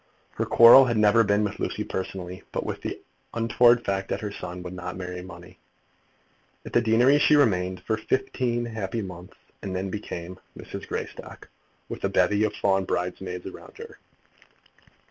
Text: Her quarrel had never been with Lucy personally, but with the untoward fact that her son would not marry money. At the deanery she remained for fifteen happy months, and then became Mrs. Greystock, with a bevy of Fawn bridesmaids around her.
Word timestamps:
Her 0.31 0.47
quarrel 0.47 0.85
had 0.85 0.97
never 0.97 1.23
been 1.23 1.43
with 1.43 1.59
Lucy 1.59 1.83
personally, 1.83 2.41
but 2.51 2.65
with 2.65 2.81
the 2.81 2.99
untoward 3.35 3.85
fact 3.85 4.09
that 4.09 4.21
her 4.21 4.31
son 4.31 4.63
would 4.63 4.73
not 4.73 4.97
marry 4.97 5.21
money. 5.21 5.59
At 6.65 6.73
the 6.73 6.81
deanery 6.81 7.19
she 7.19 7.35
remained 7.35 7.83
for 7.83 7.97
fifteen 7.97 8.65
happy 8.65 9.03
months, 9.03 9.37
and 9.61 9.75
then 9.75 9.91
became 9.91 10.39
Mrs. 10.57 10.87
Greystock, 10.87 11.49
with 11.87 12.03
a 12.03 12.09
bevy 12.09 12.43
of 12.45 12.53
Fawn 12.55 12.83
bridesmaids 12.83 13.45
around 13.45 13.77
her. 13.77 13.99